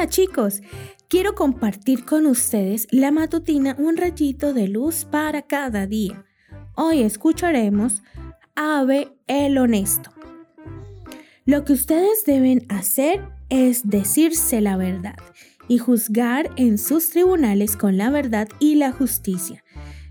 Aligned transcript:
Hola 0.00 0.08
chicos, 0.08 0.62
quiero 1.08 1.34
compartir 1.34 2.06
con 2.06 2.24
ustedes 2.24 2.88
la 2.90 3.10
matutina 3.10 3.76
Un 3.78 3.98
rayito 3.98 4.54
de 4.54 4.66
luz 4.66 5.04
para 5.04 5.42
cada 5.42 5.86
día. 5.86 6.24
Hoy 6.74 7.02
escucharemos 7.02 8.02
Ave 8.54 9.12
el 9.26 9.58
honesto. 9.58 10.10
Lo 11.44 11.66
que 11.66 11.74
ustedes 11.74 12.24
deben 12.24 12.64
hacer 12.70 13.28
es 13.50 13.90
decirse 13.90 14.62
la 14.62 14.78
verdad 14.78 15.16
y 15.68 15.76
juzgar 15.76 16.48
en 16.56 16.78
sus 16.78 17.10
tribunales 17.10 17.76
con 17.76 17.98
la 17.98 18.08
verdad 18.08 18.48
y 18.58 18.76
la 18.76 18.92
justicia. 18.92 19.62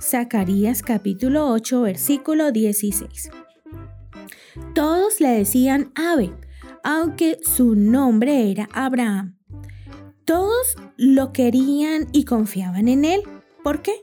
Zacarías 0.00 0.80
capítulo 0.80 1.48
8 1.48 1.82
versículo 1.82 2.52
16. 2.52 3.28
Todos 4.74 5.20
le 5.20 5.28
decían 5.28 5.92
Ave, 5.94 6.32
aunque 6.82 7.36
su 7.42 7.74
nombre 7.74 8.50
era 8.50 8.66
Abraham. 8.72 9.33
Todos 10.24 10.76
lo 10.96 11.32
querían 11.32 12.08
y 12.12 12.24
confiaban 12.24 12.88
en 12.88 13.04
él. 13.04 13.22
¿Por 13.62 13.82
qué? 13.82 14.02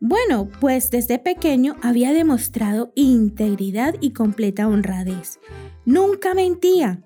Bueno, 0.00 0.48
pues 0.60 0.90
desde 0.90 1.18
pequeño 1.18 1.76
había 1.82 2.12
demostrado 2.12 2.92
integridad 2.96 3.94
y 4.00 4.12
completa 4.12 4.66
honradez. 4.66 5.38
Nunca 5.84 6.34
mentía. 6.34 7.02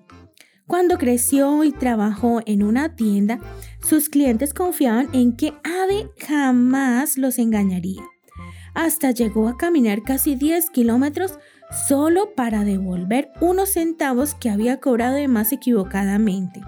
Cuando 0.65 0.97
creció 0.97 1.63
y 1.63 1.71
trabajó 1.71 2.41
en 2.45 2.63
una 2.63 2.95
tienda, 2.95 3.39
sus 3.83 4.09
clientes 4.09 4.53
confiaban 4.53 5.09
en 5.13 5.35
que 5.35 5.53
Ave 5.63 6.09
jamás 6.17 7.17
los 7.17 7.37
engañaría. 7.37 8.01
Hasta 8.73 9.11
llegó 9.11 9.49
a 9.49 9.57
caminar 9.57 10.01
casi 10.01 10.35
10 10.35 10.69
kilómetros 10.69 11.37
solo 11.87 12.33
para 12.35 12.63
devolver 12.63 13.31
unos 13.39 13.69
centavos 13.69 14.33
que 14.33 14.49
había 14.49 14.79
cobrado 14.79 15.15
de 15.15 15.27
más 15.27 15.51
equivocadamente. 15.51 16.61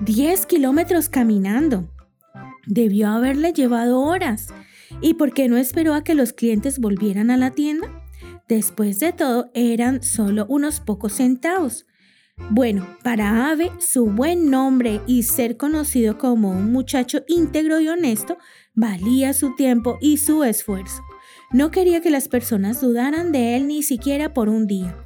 10 0.00 0.46
kilómetros 0.46 1.08
caminando. 1.08 1.88
Debió 2.66 3.08
haberle 3.08 3.52
llevado 3.52 4.00
horas. 4.00 4.48
¿Y 5.00 5.14
por 5.14 5.32
qué 5.32 5.48
no 5.48 5.56
esperó 5.56 5.94
a 5.94 6.04
que 6.04 6.14
los 6.14 6.32
clientes 6.32 6.78
volvieran 6.78 7.30
a 7.30 7.36
la 7.36 7.50
tienda? 7.50 8.04
Después 8.48 9.00
de 9.00 9.12
todo, 9.12 9.50
eran 9.54 10.02
solo 10.02 10.46
unos 10.48 10.80
pocos 10.80 11.14
centavos. 11.14 11.86
Bueno, 12.50 12.86
para 13.02 13.50
Ave, 13.50 13.72
su 13.80 14.06
buen 14.06 14.50
nombre 14.50 15.00
y 15.06 15.22
ser 15.22 15.56
conocido 15.56 16.18
como 16.18 16.50
un 16.50 16.70
muchacho 16.70 17.20
íntegro 17.26 17.80
y 17.80 17.88
honesto 17.88 18.36
valía 18.74 19.32
su 19.32 19.54
tiempo 19.54 19.98
y 20.00 20.18
su 20.18 20.44
esfuerzo. 20.44 21.02
No 21.52 21.70
quería 21.70 22.02
que 22.02 22.10
las 22.10 22.28
personas 22.28 22.80
dudaran 22.80 23.32
de 23.32 23.56
él 23.56 23.66
ni 23.66 23.82
siquiera 23.82 24.34
por 24.34 24.48
un 24.48 24.66
día. 24.66 24.96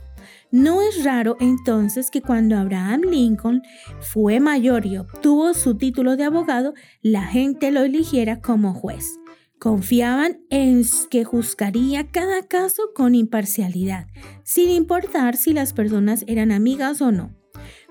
No 0.52 0.82
es 0.82 1.04
raro 1.04 1.36
entonces 1.38 2.10
que 2.10 2.22
cuando 2.22 2.56
Abraham 2.56 3.02
Lincoln 3.08 3.62
fue 4.00 4.40
mayor 4.40 4.84
y 4.84 4.96
obtuvo 4.96 5.54
su 5.54 5.76
título 5.76 6.16
de 6.16 6.24
abogado, 6.24 6.74
la 7.02 7.22
gente 7.22 7.70
lo 7.70 7.82
eligiera 7.82 8.40
como 8.40 8.74
juez. 8.74 9.20
Confiaban 9.60 10.40
en 10.50 10.84
que 11.08 11.22
juzgaría 11.22 12.08
cada 12.08 12.42
caso 12.42 12.82
con 12.94 13.14
imparcialidad, 13.14 14.08
sin 14.42 14.70
importar 14.70 15.36
si 15.36 15.52
las 15.52 15.72
personas 15.72 16.24
eran 16.26 16.50
amigas 16.50 17.00
o 17.00 17.12
no. 17.12 17.36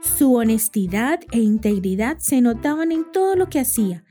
Su 0.01 0.33
honestidad 0.33 1.21
e 1.31 1.39
integridad 1.39 2.17
se 2.19 2.41
notaban 2.41 2.91
en 2.91 3.09
todo 3.11 3.35
lo 3.35 3.49
que 3.49 3.59
hacía. 3.59 4.03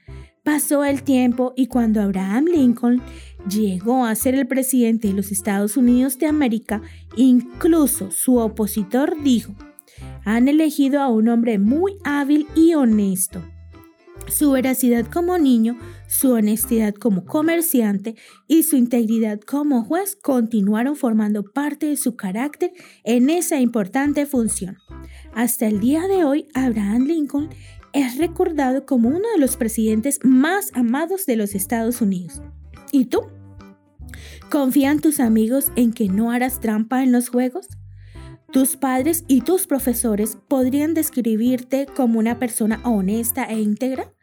Pasó 0.42 0.84
el 0.84 1.02
tiempo 1.02 1.52
y 1.56 1.66
cuando 1.66 2.00
Abraham 2.00 2.46
Lincoln 2.46 3.02
llegó 3.48 4.04
a 4.04 4.14
ser 4.14 4.34
el 4.34 4.46
presidente 4.46 5.08
de 5.08 5.14
los 5.14 5.32
Estados 5.32 5.76
Unidos 5.76 6.18
de 6.18 6.26
América, 6.26 6.82
incluso 7.16 8.10
su 8.10 8.36
opositor 8.36 9.22
dijo, 9.22 9.54
han 10.24 10.48
elegido 10.48 11.00
a 11.00 11.08
un 11.08 11.28
hombre 11.28 11.58
muy 11.58 11.96
hábil 12.04 12.46
y 12.54 12.74
honesto. 12.74 13.42
Su 14.28 14.50
veracidad 14.50 15.06
como 15.06 15.38
niño, 15.38 15.78
su 16.06 16.32
honestidad 16.32 16.94
como 16.94 17.24
comerciante 17.24 18.14
y 18.46 18.64
su 18.64 18.76
integridad 18.76 19.40
como 19.40 19.84
juez 19.84 20.16
continuaron 20.16 20.96
formando 20.96 21.44
parte 21.44 21.86
de 21.86 21.96
su 21.96 22.14
carácter 22.14 22.72
en 23.04 23.30
esa 23.30 23.58
importante 23.58 24.26
función. 24.26 24.76
Hasta 25.34 25.66
el 25.66 25.80
día 25.80 26.06
de 26.08 26.24
hoy, 26.24 26.46
Abraham 26.52 27.06
Lincoln 27.06 27.48
es 27.94 28.18
recordado 28.18 28.84
como 28.84 29.08
uno 29.08 29.28
de 29.34 29.40
los 29.40 29.56
presidentes 29.56 30.20
más 30.22 30.70
amados 30.74 31.24
de 31.24 31.36
los 31.36 31.54
Estados 31.54 32.02
Unidos. 32.02 32.42
¿Y 32.92 33.06
tú? 33.06 33.22
¿Confían 34.50 35.00
tus 35.00 35.20
amigos 35.20 35.72
en 35.76 35.92
que 35.92 36.08
no 36.08 36.30
harás 36.30 36.60
trampa 36.60 37.02
en 37.02 37.12
los 37.12 37.28
juegos? 37.28 37.68
Tus 38.50 38.76
padres 38.76 39.24
y 39.28 39.42
tus 39.42 39.66
profesores 39.66 40.38
podrían 40.48 40.94
describirte 40.94 41.86
como 41.86 42.18
una 42.18 42.38
persona 42.38 42.80
honesta 42.82 43.44
e 43.44 43.60
íntegra. 43.60 44.14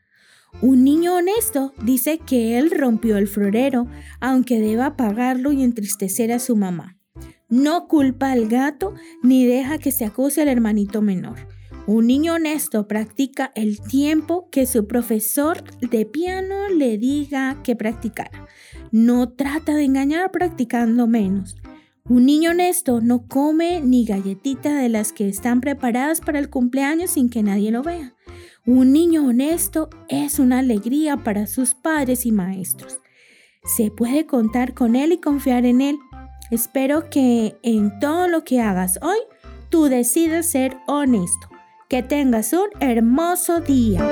Un 0.62 0.84
niño 0.84 1.16
honesto 1.16 1.74
dice 1.84 2.18
que 2.18 2.58
él 2.58 2.72
rompió 2.72 3.18
el 3.18 3.28
florero, 3.28 3.88
aunque 4.22 4.60
deba 4.60 4.96
pagarlo 4.98 5.52
y 5.52 5.64
entristecer 5.64 6.32
a 6.32 6.40
su 6.40 6.56
mamá. 6.56 6.98
No 7.50 7.88
culpa 7.88 8.32
al 8.32 8.48
gato 8.48 8.96
ni 9.22 9.46
deja 9.46 9.78
que 9.78 9.92
se 9.92 10.06
acuse 10.06 10.42
al 10.42 10.48
hermanito 10.48 11.02
menor. 11.02 11.48
Un 11.88 12.08
niño 12.08 12.34
honesto 12.34 12.88
practica 12.88 13.52
el 13.54 13.80
tiempo 13.80 14.50
que 14.50 14.66
su 14.66 14.88
profesor 14.88 15.64
de 15.82 16.08
piano 16.08 16.68
le 16.70 16.98
diga 16.98 17.62
que 17.62 17.76
practicara. 17.76 18.48
No 18.98 19.28
trata 19.28 19.76
de 19.76 19.84
engañar 19.84 20.32
practicando 20.32 21.06
menos. 21.06 21.58
Un 22.08 22.26
niño 22.26 22.52
honesto 22.52 23.02
no 23.02 23.28
come 23.28 23.82
ni 23.82 24.06
galletita 24.06 24.74
de 24.74 24.88
las 24.88 25.12
que 25.12 25.28
están 25.28 25.60
preparadas 25.60 26.22
para 26.22 26.40
el 26.40 26.50
cumpleaños 26.50 27.12
sin 27.12 27.30
que 27.30 27.44
nadie 27.44 27.72
lo 27.72 27.84
vea. 27.84 28.14
Un 28.66 28.94
niño 28.94 29.28
honesto 29.28 29.90
es 30.08 30.40
una 30.40 30.60
alegría 30.60 31.18
para 31.18 31.46
sus 31.46 31.76
padres 31.76 32.26
y 32.26 32.32
maestros. 32.32 33.00
Se 33.66 33.92
puede 33.92 34.26
contar 34.26 34.74
con 34.74 34.96
él 34.96 35.12
y 35.12 35.18
confiar 35.18 35.66
en 35.66 35.82
él. 35.82 36.00
Espero 36.50 37.10
que 37.10 37.58
en 37.64 38.00
todo 38.00 38.30
lo 38.30 38.46
que 38.46 38.62
hagas 38.62 38.98
hoy, 39.02 39.18
tú 39.68 39.90
decidas 39.90 40.46
ser 40.46 40.78
honesto. 40.88 41.50
Que 41.90 42.02
tengas 42.02 42.54
un 42.54 42.70
hermoso 42.80 43.60
día. 43.60 44.08